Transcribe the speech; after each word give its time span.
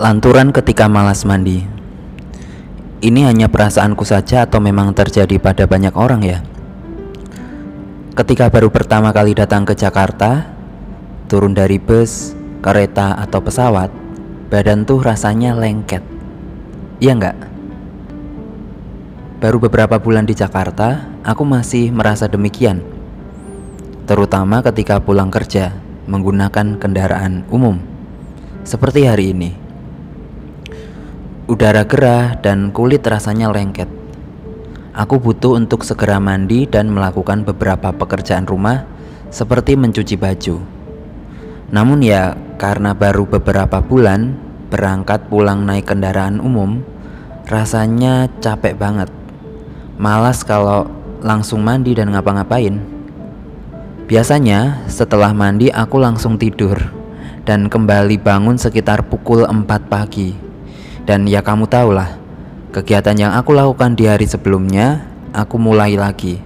Lanturan 0.00 0.48
ketika 0.48 0.88
malas 0.88 1.28
mandi. 1.28 1.60
Ini 3.04 3.20
hanya 3.28 3.52
perasaanku 3.52 4.00
saja 4.08 4.48
atau 4.48 4.56
memang 4.56 4.96
terjadi 4.96 5.36
pada 5.36 5.68
banyak 5.68 5.92
orang 5.92 6.24
ya? 6.24 6.40
Ketika 8.16 8.48
baru 8.48 8.72
pertama 8.72 9.12
kali 9.12 9.36
datang 9.36 9.68
ke 9.68 9.76
Jakarta, 9.76 10.48
turun 11.28 11.52
dari 11.52 11.76
bus, 11.76 12.32
kereta 12.64 13.12
atau 13.20 13.44
pesawat, 13.44 13.92
badan 14.48 14.88
tuh 14.88 15.04
rasanya 15.04 15.52
lengket. 15.52 16.00
Iya 17.04 17.20
nggak? 17.20 17.36
Baru 19.44 19.60
beberapa 19.60 20.00
bulan 20.00 20.24
di 20.24 20.32
Jakarta, 20.32 21.12
aku 21.28 21.44
masih 21.44 21.92
merasa 21.92 22.24
demikian. 22.24 22.80
Terutama 24.08 24.64
ketika 24.64 24.96
pulang 24.96 25.28
kerja 25.28 25.76
menggunakan 26.08 26.80
kendaraan 26.80 27.44
umum. 27.52 27.76
Seperti 28.64 29.04
hari 29.04 29.36
ini. 29.36 29.59
Udara 31.50 31.82
gerah 31.82 32.38
dan 32.38 32.70
kulit 32.70 33.02
rasanya 33.02 33.50
lengket. 33.50 33.90
Aku 34.94 35.18
butuh 35.18 35.58
untuk 35.58 35.82
segera 35.82 36.22
mandi 36.22 36.62
dan 36.62 36.86
melakukan 36.94 37.42
beberapa 37.42 37.90
pekerjaan 37.90 38.46
rumah 38.46 38.86
seperti 39.34 39.74
mencuci 39.74 40.14
baju. 40.14 40.62
Namun 41.74 42.06
ya, 42.06 42.38
karena 42.54 42.94
baru 42.94 43.26
beberapa 43.26 43.82
bulan 43.82 44.38
berangkat 44.70 45.26
pulang 45.26 45.66
naik 45.66 45.90
kendaraan 45.90 46.38
umum, 46.38 46.86
rasanya 47.50 48.30
capek 48.38 48.78
banget. 48.78 49.10
Malas 49.98 50.46
kalau 50.46 50.86
langsung 51.18 51.66
mandi 51.66 51.98
dan 51.98 52.14
ngapa-ngapain. 52.14 52.78
Biasanya 54.06 54.86
setelah 54.86 55.34
mandi 55.34 55.66
aku 55.66 55.98
langsung 55.98 56.38
tidur 56.38 56.78
dan 57.42 57.66
kembali 57.66 58.22
bangun 58.22 58.54
sekitar 58.54 59.02
pukul 59.10 59.42
4 59.50 59.66
pagi. 59.90 60.49
Dan 61.08 61.24
ya 61.24 61.40
kamu 61.40 61.66
tahulah, 61.66 62.16
kegiatan 62.70 63.16
yang 63.16 63.32
aku 63.34 63.56
lakukan 63.56 63.96
di 63.96 64.06
hari 64.06 64.28
sebelumnya, 64.28 65.04
aku 65.32 65.56
mulai 65.56 65.96
lagi. 65.96 66.40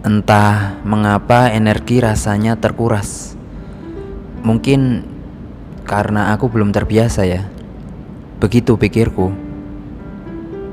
Entah 0.00 0.80
mengapa 0.82 1.52
energi 1.52 2.00
rasanya 2.00 2.56
terkuras. 2.56 3.36
Mungkin 4.40 5.04
karena 5.84 6.32
aku 6.32 6.48
belum 6.48 6.72
terbiasa 6.72 7.28
ya. 7.28 7.44
Begitu 8.40 8.80
pikirku. 8.80 9.28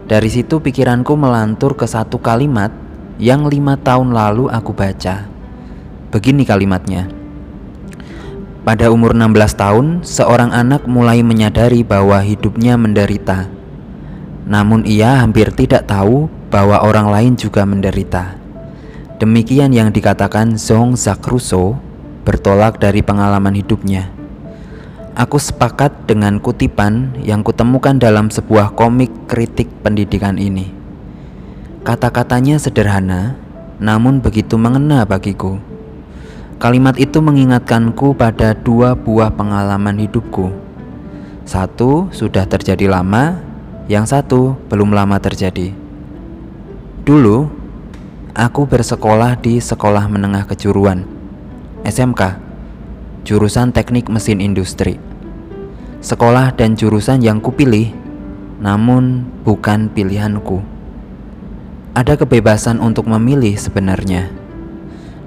Dari 0.07 0.29
situ 0.31 0.63
pikiranku 0.63 1.19
melantur 1.19 1.75
ke 1.75 1.83
satu 1.83 2.15
kalimat 2.23 2.71
yang 3.19 3.43
lima 3.51 3.75
tahun 3.75 4.15
lalu 4.15 4.47
aku 4.47 4.71
baca. 4.71 5.27
Begini 6.13 6.47
kalimatnya. 6.47 7.16
Pada 8.67 8.91
umur 8.91 9.15
16 9.15 9.55
tahun, 9.55 9.85
seorang 10.03 10.51
anak 10.51 10.91
mulai 10.91 11.23
menyadari 11.23 11.87
bahwa 11.87 12.19
hidupnya 12.19 12.75
menderita. 12.75 13.47
Namun 14.43 14.83
ia 14.83 15.23
hampir 15.23 15.55
tidak 15.55 15.87
tahu 15.87 16.27
bahwa 16.51 16.83
orang 16.83 17.07
lain 17.07 17.33
juga 17.39 17.63
menderita. 17.63 18.35
Demikian 19.23 19.71
yang 19.71 19.95
dikatakan 19.95 20.59
Jacques 20.59 21.31
Rousseau 21.31 21.79
bertolak 22.27 22.75
dari 22.75 22.99
pengalaman 22.99 23.55
hidupnya. 23.55 24.11
Aku 25.15 25.39
sepakat 25.39 26.03
dengan 26.03 26.35
kutipan 26.43 27.15
yang 27.23 27.47
kutemukan 27.47 27.95
dalam 27.95 28.27
sebuah 28.27 28.75
komik 28.75 29.31
kritik 29.31 29.71
pendidikan 29.79 30.35
ini. 30.35 30.75
Kata-katanya 31.87 32.59
sederhana, 32.59 33.39
namun 33.79 34.19
begitu 34.19 34.59
mengena 34.59 35.07
bagiku. 35.07 35.55
Kalimat 36.57 36.97
itu 36.97 37.21
mengingatkanku 37.21 38.17
pada 38.17 38.57
dua 38.57 38.97
buah 38.97 39.29
pengalaman 39.29 39.97
hidupku. 40.01 40.49
Satu 41.45 42.09
sudah 42.09 42.49
terjadi 42.49 42.89
lama, 42.89 43.37
yang 43.85 44.09
satu 44.09 44.57
belum 44.67 44.91
lama 44.91 45.21
terjadi. 45.21 45.71
Dulu, 47.05 47.47
aku 48.33 48.65
bersekolah 48.67 49.37
di 49.39 49.61
Sekolah 49.61 50.09
Menengah 50.09 50.49
Kejuruan, 50.49 51.05
SMK, 51.85 52.41
jurusan 53.23 53.71
Teknik 53.71 54.09
Mesin 54.11 54.41
Industri 54.41 55.07
sekolah 56.01 56.53
dan 56.53 56.77
jurusan 56.77 57.25
yang 57.25 57.41
kupilih, 57.41 57.89
namun 58.61 59.25
bukan 59.41 59.89
pilihanku. 59.89 60.61
Ada 61.97 62.13
kebebasan 62.13 62.77
untuk 62.77 63.09
memilih 63.09 63.57
sebenarnya. 63.57 64.29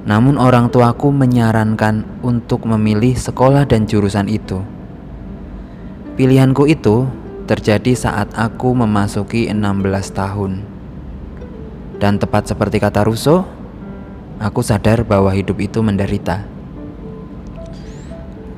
Namun 0.09 0.41
orang 0.41 0.73
tuaku 0.73 1.13
menyarankan 1.13 2.25
untuk 2.25 2.65
memilih 2.65 3.13
sekolah 3.13 3.69
dan 3.69 3.85
jurusan 3.85 4.33
itu. 4.33 4.65
Pilihanku 6.17 6.65
itu 6.69 7.05
terjadi 7.45 7.93
saat 7.93 8.33
aku 8.33 8.73
memasuki 8.73 9.51
16 9.53 9.57
tahun. 10.17 10.53
Dan 12.01 12.17
tepat 12.17 12.49
seperti 12.49 12.81
kata 12.81 13.05
Russo, 13.05 13.45
aku 14.41 14.65
sadar 14.65 15.05
bahwa 15.05 15.29
hidup 15.37 15.61
itu 15.61 15.85
menderita. 15.85 16.49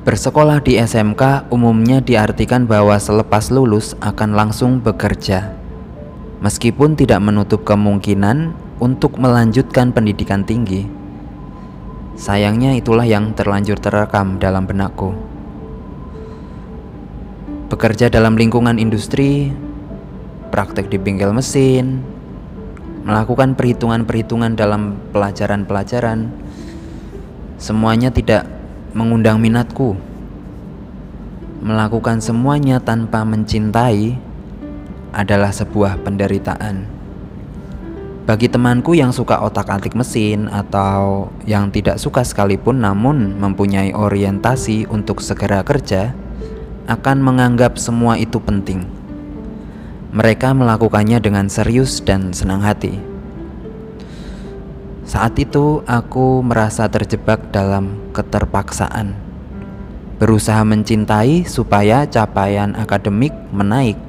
Bersekolah 0.03 0.59
di 0.63 0.79
SMK 0.79 1.47
umumnya 1.51 2.03
diartikan 2.03 2.67
bahwa 2.67 2.95
selepas 2.99 3.51
lulus 3.51 3.95
akan 4.03 4.35
langsung 4.35 4.83
bekerja, 4.83 5.55
meskipun 6.43 6.99
tidak 6.99 7.23
menutup 7.23 7.63
kemungkinan 7.63 8.51
untuk 8.83 9.15
melanjutkan 9.15 9.95
pendidikan 9.95 10.43
tinggi. 10.43 11.02
Sayangnya, 12.13 12.77
itulah 12.77 13.09
yang 13.09 13.33
terlanjur 13.33 13.81
terekam 13.81 14.37
dalam 14.37 14.69
benakku. 14.69 15.17
Bekerja 17.73 18.13
dalam 18.13 18.37
lingkungan 18.37 18.77
industri, 18.77 19.49
praktek 20.53 20.93
di 20.93 21.01
bengkel 21.01 21.33
mesin, 21.33 22.05
melakukan 23.01 23.57
perhitungan-perhitungan 23.57 24.53
dalam 24.53 25.01
pelajaran-pelajaran, 25.09 26.29
semuanya 27.57 28.13
tidak 28.13 28.45
mengundang 28.93 29.41
minatku. 29.41 29.97
Melakukan 31.65 32.21
semuanya 32.21 32.77
tanpa 32.77 33.25
mencintai 33.25 34.13
adalah 35.09 35.49
sebuah 35.49 35.97
penderitaan. 36.05 37.02
Bagi 38.23 38.47
temanku 38.47 38.95
yang 38.95 39.11
suka 39.11 39.43
otak-atik 39.43 39.99
mesin 39.99 40.47
atau 40.47 41.27
yang 41.43 41.67
tidak 41.75 41.99
suka 41.99 42.23
sekalipun 42.23 42.79
namun 42.79 43.35
mempunyai 43.35 43.91
orientasi 43.91 44.87
untuk 44.87 45.19
segera 45.19 45.59
kerja, 45.59 46.15
akan 46.87 47.19
menganggap 47.19 47.75
semua 47.75 48.15
itu 48.15 48.39
penting. 48.39 48.87
Mereka 50.15 50.55
melakukannya 50.55 51.19
dengan 51.19 51.51
serius 51.51 51.99
dan 51.99 52.31
senang 52.31 52.63
hati. 52.63 52.95
Saat 55.03 55.35
itu 55.35 55.83
aku 55.83 56.39
merasa 56.47 56.87
terjebak 56.87 57.51
dalam 57.51 57.99
keterpaksaan, 58.15 59.19
berusaha 60.23 60.63
mencintai 60.63 61.43
supaya 61.43 62.07
capaian 62.07 62.71
akademik 62.79 63.35
menaik. 63.51 63.99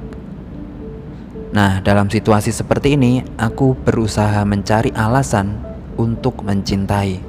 Nah, 1.55 1.79
dalam 1.79 2.11
situasi 2.11 2.51
seperti 2.51 2.99
ini, 2.99 3.23
aku 3.39 3.79
berusaha 3.79 4.43
mencari 4.43 4.91
alasan 4.91 5.55
untuk 5.95 6.43
mencintai. 6.43 7.23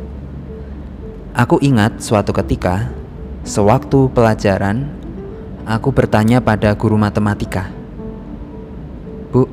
Aku 1.30 1.62
ingat 1.62 2.02
suatu 2.02 2.34
ketika, 2.34 2.90
sewaktu 3.46 4.10
pelajaran, 4.10 4.90
aku 5.62 5.94
bertanya 5.94 6.42
pada 6.42 6.74
guru 6.74 6.98
matematika, 6.98 7.70
"Bu, 9.30 9.46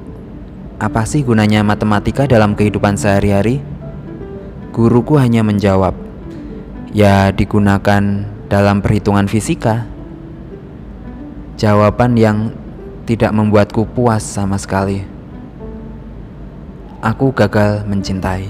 apa 0.81 1.05
sih 1.05 1.21
gunanya 1.21 1.61
matematika 1.61 2.25
dalam 2.25 2.57
kehidupan 2.57 2.97
sehari-hari?" 2.97 3.61
Guruku 4.73 5.21
hanya 5.21 5.45
menjawab, 5.45 5.93
"Ya, 6.97 7.29
digunakan 7.29 8.25
dalam 8.49 8.81
perhitungan 8.81 9.29
fisika." 9.29 9.85
Jawaban 11.61 12.17
yang 12.17 12.62
tidak 13.03 13.35
membuatku 13.35 13.83
puas 13.83 14.23
sama 14.23 14.55
sekali. 14.55 15.03
Aku 17.03 17.35
gagal 17.35 17.83
mencintai. 17.83 18.47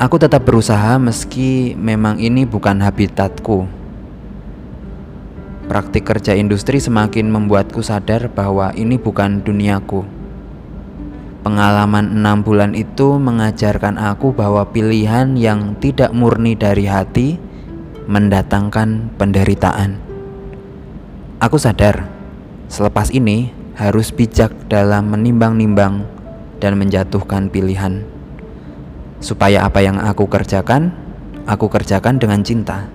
Aku 0.00 0.16
tetap 0.16 0.48
berusaha 0.48 0.96
meski 0.96 1.76
memang 1.76 2.16
ini 2.16 2.48
bukan 2.48 2.80
habitatku. 2.80 3.68
Praktik 5.68 6.08
kerja 6.08 6.32
industri 6.32 6.80
semakin 6.80 7.28
membuatku 7.28 7.84
sadar 7.84 8.32
bahwa 8.32 8.72
ini 8.72 8.96
bukan 8.96 9.44
duniaku. 9.44 10.08
Pengalaman 11.44 12.16
enam 12.16 12.40
bulan 12.40 12.72
itu 12.72 13.20
mengajarkan 13.20 14.00
aku 14.00 14.32
bahwa 14.32 14.64
pilihan 14.72 15.36
yang 15.36 15.76
tidak 15.76 16.16
murni 16.16 16.56
dari 16.56 16.88
hati 16.88 17.36
mendatangkan 18.08 19.12
penderitaan. 19.20 20.07
Aku 21.38 21.54
sadar, 21.54 22.10
selepas 22.66 23.14
ini 23.14 23.54
harus 23.78 24.10
bijak 24.10 24.50
dalam 24.66 25.14
menimbang-nimbang 25.14 26.02
dan 26.58 26.74
menjatuhkan 26.74 27.46
pilihan. 27.46 28.02
Supaya 29.22 29.62
apa 29.62 29.78
yang 29.78 30.02
aku 30.02 30.26
kerjakan, 30.26 30.90
aku 31.46 31.70
kerjakan 31.70 32.18
dengan 32.18 32.42
cinta. 32.42 32.90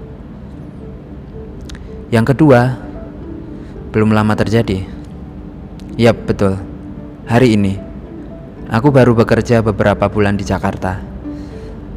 Yang 2.12 2.36
kedua, 2.36 2.84
Belum 3.94 4.10
lama 4.10 4.34
terjadi. 4.34 4.90
Yap, 6.02 6.26
betul. 6.26 6.58
Hari 7.30 7.54
ini, 7.54 7.78
aku 8.66 8.90
baru 8.90 9.14
bekerja 9.14 9.62
beberapa 9.62 10.10
bulan 10.10 10.34
di 10.34 10.42
Jakarta. 10.42 10.98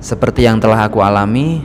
Seperti 0.04 0.44
yang 0.44 0.60
telah 0.60 0.92
aku 0.92 1.00
alami, 1.00 1.64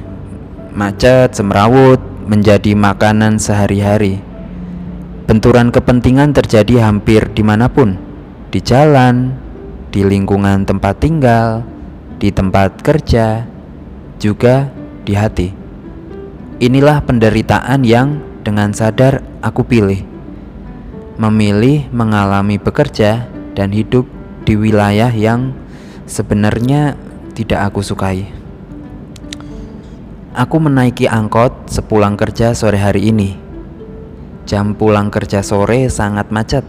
macet, 0.72 1.36
semrawut, 1.36 2.00
menjadi 2.31 2.72
makanan 2.80 3.44
sehari-hari. 3.44 4.31
Benturan 5.31 5.72
kepentingan 5.72 6.36
terjadi 6.36 6.92
hampir 6.92 7.31
di 7.31 7.39
mana 7.39 7.72
pun, 7.72 7.95
di 8.51 8.60
jalan, 8.60 9.31
di 9.88 10.04
lingkungan 10.04 10.68
tempat 10.68 11.00
tinggal, 11.00 11.63
di 12.19 12.36
tempat 12.36 12.83
kerja, 12.83 13.48
juga 14.19 14.68
di 15.07 15.16
hati. 15.16 15.56
Inilah 16.60 17.07
penderitaan 17.07 17.88
yang 17.88 18.19
dengan 18.44 18.75
sadar 18.75 19.24
aku 19.39 19.63
pilih 19.63 20.04
memilih 21.16 21.88
mengalami 21.95 22.60
bekerja 22.60 23.31
dan 23.56 23.72
hidup 23.72 24.04
di 24.44 24.60
wilayah 24.60 25.16
yang 25.16 25.56
sebenarnya 26.12 27.00
tidak 27.39 27.72
aku 27.72 27.80
sukai. 27.80 28.27
Aku 30.36 30.60
menaiki 30.60 31.07
angkot 31.07 31.72
sepulang 31.72 32.19
kerja 32.19 32.51
sore 32.51 32.84
hari 32.84 33.16
ini. 33.16 33.50
Jam 34.51 34.75
pulang 34.75 35.07
kerja 35.07 35.39
sore 35.39 35.88
sangat 35.88 36.27
macet. 36.27 36.68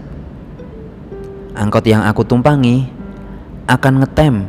Angkot 1.59 1.83
yang 1.83 2.07
aku 2.07 2.23
tumpangi 2.23 2.87
akan 3.67 4.07
ngetem 4.07 4.47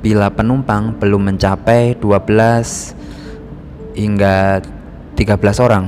bila 0.00 0.32
penumpang 0.32 0.96
belum 0.96 1.28
mencapai 1.28 2.00
12 2.00 3.92
hingga 3.92 4.64
13 4.64 5.60
orang. 5.60 5.84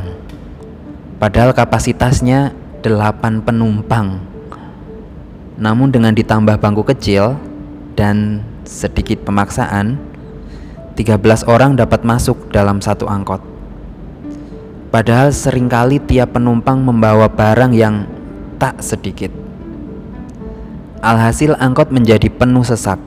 Padahal 1.17 1.57
kapasitasnya 1.57 2.53
8 2.85 3.41
penumpang. 3.41 4.21
Namun 5.57 5.89
dengan 5.89 6.13
ditambah 6.13 6.61
bangku 6.61 6.85
kecil 6.85 7.41
dan 7.97 8.45
sedikit 8.69 9.25
pemaksaan, 9.25 9.97
13 11.01 11.49
orang 11.49 11.81
dapat 11.81 12.05
masuk 12.05 12.53
dalam 12.53 12.85
satu 12.85 13.09
angkot. 13.09 13.54
Padahal 14.95 15.35
sering 15.35 15.67
kali 15.67 15.99
tiap 15.99 16.39
penumpang 16.39 16.79
membawa 16.79 17.27
barang 17.27 17.75
yang 17.75 18.07
tak 18.63 18.79
sedikit. 18.79 19.35
Alhasil 21.03 21.59
angkot 21.59 21.91
menjadi 21.91 22.31
penuh 22.31 22.63
sesak, 22.63 23.03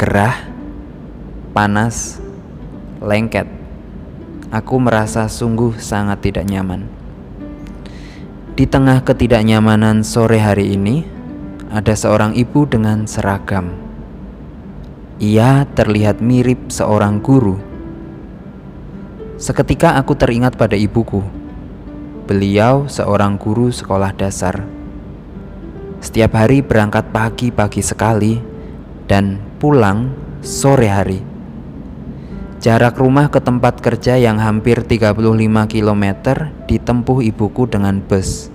gerah, 0.00 0.48
panas, 1.52 2.16
lengket. 3.04 3.44
Aku 4.48 4.80
merasa 4.80 5.28
sungguh 5.28 5.76
sangat 5.76 6.24
tidak 6.24 6.48
nyaman. 6.48 6.88
Di 8.56 8.64
tengah 8.64 9.04
ketidaknyamanan 9.04 10.00
sore 10.00 10.40
hari 10.40 10.80
ini, 10.80 11.04
ada 11.68 11.92
seorang 11.92 12.32
ibu 12.32 12.64
dengan 12.64 13.04
seragam. 13.04 13.68
Ia 15.20 15.68
terlihat 15.76 16.24
mirip 16.24 16.72
seorang 16.72 17.20
guru. 17.20 17.75
Seketika 19.36 20.00
aku 20.00 20.16
teringat 20.16 20.56
pada 20.56 20.80
ibuku. 20.80 21.20
Beliau 22.24 22.88
seorang 22.88 23.36
guru 23.36 23.68
sekolah 23.68 24.16
dasar. 24.16 24.64
Setiap 26.00 26.40
hari 26.40 26.64
berangkat 26.64 27.12
pagi-pagi 27.12 27.84
sekali 27.84 28.40
dan 29.04 29.36
pulang 29.60 30.08
sore 30.40 30.88
hari. 30.88 31.20
Jarak 32.64 32.96
rumah 32.96 33.28
ke 33.28 33.36
tempat 33.44 33.84
kerja 33.84 34.16
yang 34.16 34.40
hampir 34.40 34.80
35 34.80 35.20
km 35.68 36.04
ditempuh 36.64 37.20
ibuku 37.20 37.68
dengan 37.68 38.00
bus. 38.00 38.48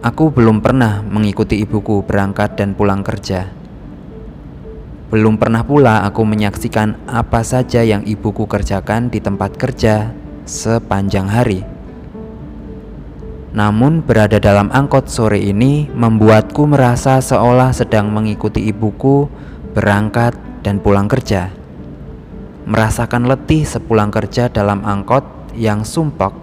Aku 0.00 0.32
belum 0.32 0.64
pernah 0.64 1.04
mengikuti 1.04 1.60
ibuku 1.60 2.00
berangkat 2.08 2.56
dan 2.56 2.72
pulang 2.72 3.04
kerja. 3.04 3.52
Belum 5.06 5.38
pernah 5.38 5.62
pula 5.62 6.02
aku 6.02 6.26
menyaksikan 6.26 6.98
apa 7.06 7.46
saja 7.46 7.86
yang 7.86 8.02
ibuku 8.02 8.50
kerjakan 8.50 9.06
di 9.06 9.22
tempat 9.22 9.54
kerja 9.54 10.10
sepanjang 10.46 11.30
hari. 11.30 11.62
Namun, 13.56 14.04
berada 14.04 14.36
dalam 14.36 14.68
angkot 14.68 15.08
sore 15.08 15.40
ini 15.40 15.88
membuatku 15.88 16.68
merasa 16.68 17.22
seolah 17.22 17.72
sedang 17.72 18.12
mengikuti 18.12 18.68
ibuku 18.68 19.30
berangkat 19.72 20.36
dan 20.60 20.82
pulang 20.82 21.08
kerja 21.08 21.56
merasakan 22.66 23.30
letih 23.30 23.62
sepulang 23.62 24.10
kerja 24.10 24.50
dalam 24.50 24.82
angkot 24.82 25.22
yang 25.54 25.86
sumpek 25.86 26.34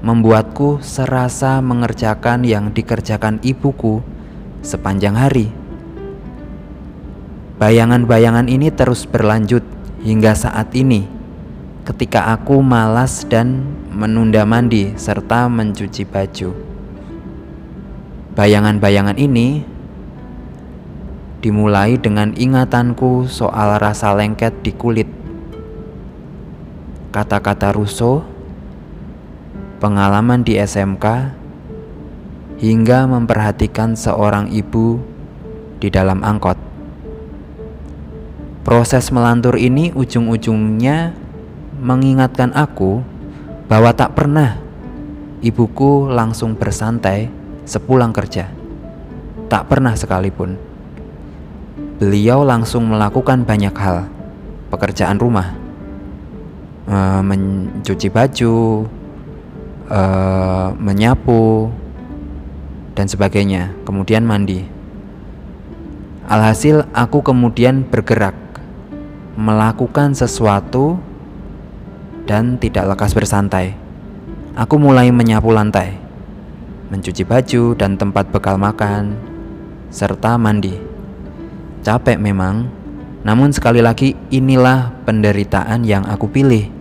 membuatku 0.00 0.80
serasa 0.80 1.60
mengerjakan 1.60 2.48
yang 2.48 2.72
dikerjakan 2.72 3.36
ibuku 3.44 4.00
sepanjang 4.64 5.12
hari. 5.12 5.59
Bayangan-bayangan 7.60 8.48
ini 8.48 8.72
terus 8.72 9.04
berlanjut 9.04 9.60
hingga 10.00 10.32
saat 10.32 10.72
ini 10.72 11.04
ketika 11.84 12.32
aku 12.32 12.64
malas 12.64 13.28
dan 13.28 13.76
menunda 13.92 14.48
mandi 14.48 14.96
serta 14.96 15.44
mencuci 15.44 16.08
baju. 16.08 16.56
Bayangan-bayangan 18.32 19.20
ini 19.20 19.60
dimulai 21.44 22.00
dengan 22.00 22.32
ingatanku 22.32 23.28
soal 23.28 23.76
rasa 23.76 24.16
lengket 24.16 24.64
di 24.64 24.72
kulit 24.72 25.20
kata-kata 27.12 27.76
Russo, 27.76 28.24
pengalaman 29.84 30.48
di 30.48 30.56
SMK, 30.56 31.04
hingga 32.56 33.04
memperhatikan 33.04 34.00
seorang 34.00 34.48
ibu 34.48 34.96
di 35.76 35.92
dalam 35.92 36.24
angkot. 36.24 36.69
Proses 38.60 39.08
melantur 39.08 39.56
ini 39.56 39.88
ujung-ujungnya 39.96 41.16
mengingatkan 41.80 42.52
aku 42.52 43.00
bahwa 43.72 43.96
tak 43.96 44.12
pernah 44.12 44.60
ibuku 45.40 46.12
langsung 46.12 46.52
bersantai 46.52 47.32
sepulang 47.64 48.12
kerja. 48.12 48.52
Tak 49.48 49.64
pernah 49.70 49.96
sekalipun. 49.96 50.60
Beliau 51.96 52.44
langsung 52.44 52.92
melakukan 52.92 53.48
banyak 53.48 53.72
hal, 53.76 54.08
pekerjaan 54.68 55.16
rumah, 55.16 55.56
uh, 56.88 57.24
mencuci 57.24 58.08
baju, 58.12 58.84
uh, 59.88 60.68
menyapu, 60.76 61.72
dan 62.92 63.08
sebagainya. 63.08 63.72
Kemudian 63.88 64.28
mandi. 64.28 64.64
Alhasil, 66.30 66.86
aku 66.94 67.26
kemudian 67.26 67.82
bergerak, 67.82 68.36
melakukan 69.40 70.12
sesuatu, 70.12 71.00
dan 72.28 72.60
tidak 72.60 72.92
lekas 72.92 73.16
bersantai. 73.16 73.72
Aku 74.52 74.76
mulai 74.76 75.08
menyapu 75.08 75.48
lantai, 75.48 75.96
mencuci 76.92 77.24
baju 77.24 77.72
dan 77.72 77.96
tempat 77.96 78.28
bekal 78.28 78.60
makan, 78.60 79.16
serta 79.88 80.36
mandi. 80.36 80.76
Capek 81.80 82.20
memang, 82.20 82.68
namun, 83.24 83.56
sekali 83.56 83.80
lagi, 83.80 84.12
inilah 84.28 84.92
penderitaan 85.08 85.88
yang 85.88 86.04
aku 86.04 86.28
pilih 86.28 86.80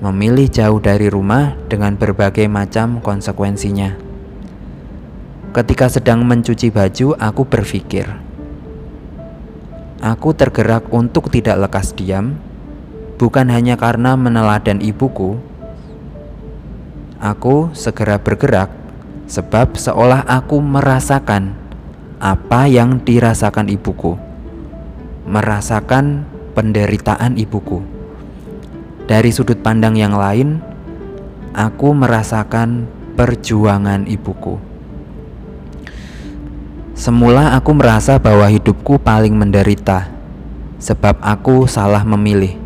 memilih 0.00 0.48
jauh 0.48 0.80
dari 0.80 1.12
rumah 1.12 1.52
dengan 1.68 1.92
berbagai 1.92 2.48
macam 2.48 3.04
konsekuensinya. 3.04 4.00
Ketika 5.52 5.92
sedang 5.92 6.24
mencuci 6.24 6.72
baju, 6.72 7.12
aku 7.20 7.42
berpikir, 7.44 8.08
aku 10.00 10.32
tergerak 10.32 10.88
untuk 10.90 11.28
tidak 11.28 11.68
lekas 11.68 11.92
diam, 11.92 12.40
bukan 13.20 13.52
hanya 13.52 13.76
karena 13.76 14.16
meneladan 14.16 14.80
ibuku. 14.80 15.36
Aku 17.20 17.68
segera 17.76 18.16
bergerak 18.16 18.72
sebab 19.28 19.76
seolah 19.76 20.24
aku 20.24 20.56
merasakan 20.58 21.52
apa 22.16 22.64
yang 22.64 23.04
dirasakan 23.04 23.68
ibuku, 23.68 24.16
merasakan 25.28 26.24
penderitaan 26.56 27.36
ibuku. 27.36 27.84
Dari 29.04 29.28
sudut 29.28 29.60
pandang 29.60 30.00
yang 30.00 30.16
lain, 30.16 30.64
aku 31.52 31.92
merasakan 31.92 32.88
perjuangan 33.20 34.08
ibuku. 34.08 34.69
Semula 37.00 37.56
aku 37.56 37.72
merasa 37.72 38.20
bahwa 38.20 38.44
hidupku 38.44 39.00
paling 39.00 39.32
menderita 39.32 40.12
sebab 40.76 41.16
aku 41.24 41.64
salah 41.64 42.04
memilih. 42.04 42.60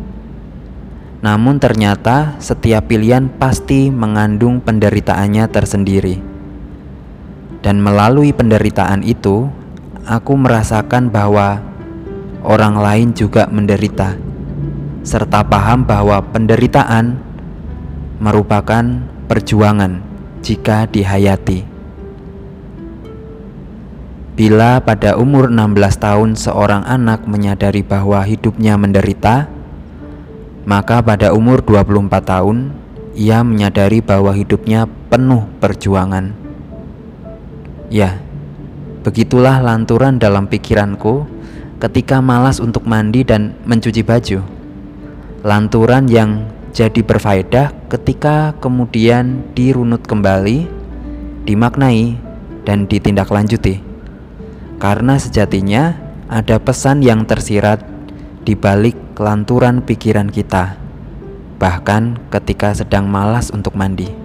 Namun 1.23 1.55
ternyata 1.55 2.35
setiap 2.43 2.91
pilihan 2.91 3.31
pasti 3.31 3.87
mengandung 3.87 4.59
penderitaannya 4.59 5.47
tersendiri. 5.47 6.19
Dan 7.63 7.79
melalui 7.79 8.35
penderitaan 8.35 9.07
itu, 9.07 9.47
aku 10.03 10.35
merasakan 10.35 11.07
bahwa 11.07 11.63
orang 12.43 12.75
lain 12.75 13.07
juga 13.15 13.47
menderita 13.47 14.19
serta 15.07 15.47
paham 15.47 15.87
bahwa 15.87 16.19
penderitaan 16.19 17.15
merupakan 18.19 18.83
perjuangan 19.31 20.03
jika 20.43 20.91
dihayati. 20.91 21.74
Bila 24.35 24.83
pada 24.83 25.15
umur 25.15 25.47
16 25.47 25.95
tahun 25.95 26.35
seorang 26.35 26.83
anak 26.83 27.23
menyadari 27.23 27.79
bahwa 27.87 28.19
hidupnya 28.19 28.75
menderita, 28.75 29.47
maka 30.67 30.99
pada 30.99 31.31
umur 31.31 31.63
24 31.63 32.19
tahun 32.19 32.75
ia 33.15 33.47
menyadari 33.47 34.03
bahwa 34.03 34.35
hidupnya 34.35 34.91
penuh 35.07 35.47
perjuangan. 35.63 36.35
Ya, 37.87 38.19
begitulah 39.07 39.63
lanturan 39.63 40.19
dalam 40.19 40.51
pikiranku 40.51 41.23
ketika 41.79 42.19
malas 42.19 42.59
untuk 42.59 42.83
mandi 42.83 43.23
dan 43.23 43.55
mencuci 43.63 44.03
baju. 44.03 44.43
Lanturan 45.47 46.11
yang 46.11 46.43
jadi 46.75 46.99
berfaedah 47.07 47.87
ketika 47.87 48.51
kemudian 48.59 49.47
dirunut 49.55 50.03
kembali, 50.03 50.67
dimaknai, 51.47 52.19
dan 52.67 52.83
ditindaklanjuti 52.83 53.84
karena 54.81 55.15
sejatinya 55.15 55.95
ada 56.27 56.57
pesan 56.59 57.05
yang 57.05 57.23
tersirat 57.23 57.83
di 58.43 58.57
balik 58.57 58.97
kelanturan 59.15 59.81
pikiran 59.81 60.27
kita, 60.27 60.77
bahkan 61.61 62.19
ketika 62.33 62.75
sedang 62.75 63.07
malas 63.07 63.49
untuk 63.53 63.77
mandi. 63.77 64.24